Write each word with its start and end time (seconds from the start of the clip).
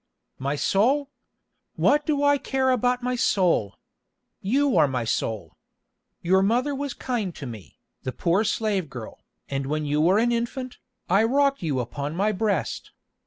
"My 0.39 0.55
soul! 0.55 1.11
What 1.75 2.07
do 2.07 2.23
I 2.23 2.39
care 2.39 2.71
about 2.71 3.03
my 3.03 3.15
soul? 3.15 3.75
You 4.41 4.75
are 4.75 4.87
my 4.87 5.03
soul. 5.05 5.55
Your 6.23 6.41
mother 6.41 6.73
was 6.73 6.95
kind 6.95 7.35
to 7.35 7.45
me, 7.45 7.77
the 8.01 8.11
poor 8.11 8.43
slave 8.43 8.89
girl, 8.89 9.23
and 9.47 9.67
when 9.67 9.85
you 9.85 10.01
were 10.01 10.17
an 10.17 10.31
infant, 10.31 10.79
I 11.07 11.23
rocked 11.23 11.61
you 11.61 11.79
upon 11.79 12.15
my 12.15 12.31
breast. 12.31 12.93